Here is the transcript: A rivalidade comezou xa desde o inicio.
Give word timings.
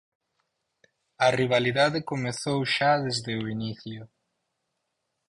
A 1.25 1.29
rivalidade 1.39 2.03
comezou 2.11 2.59
xa 2.75 2.91
desde 3.05 3.33
o 3.41 3.49
inicio. 3.55 4.01